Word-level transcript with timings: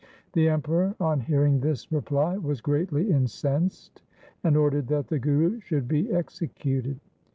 The 0.33 0.49
Emperor 0.49 0.95
on 0.99 1.19
hearing 1.19 1.59
this 1.59 1.91
reply 1.91 2.35
was 2.35 2.59
greatly 2.59 3.11
incensed, 3.11 4.01
and 4.43 4.57
ordered 4.57 4.87
that 4.87 5.09
the 5.09 5.19
Guru 5.19 5.59
should 5.59 5.87
be 5.87 6.11
executed. 6.11 6.99